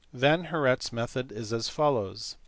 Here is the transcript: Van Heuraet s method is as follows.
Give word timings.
Van 0.13 0.45
Heuraet 0.45 0.81
s 0.81 0.91
method 0.91 1.31
is 1.31 1.53
as 1.53 1.69
follows. 1.69 2.35